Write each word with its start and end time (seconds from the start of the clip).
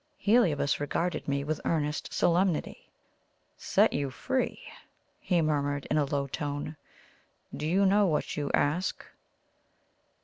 Heliobas 0.17 0.79
regarded 0.79 1.27
me 1.27 1.43
with 1.43 1.61
earnest 1.63 2.11
solemnity. 2.11 2.89
"Set 3.55 3.93
you 3.93 4.09
free!" 4.09 4.63
he 5.19 5.43
murmured, 5.43 5.85
in 5.91 5.97
a 5.99 6.05
low 6.05 6.25
tone. 6.25 6.75
"Do 7.55 7.67
you 7.67 7.85
know 7.85 8.07
what 8.07 8.35
you 8.35 8.49
ask?" 8.51 9.05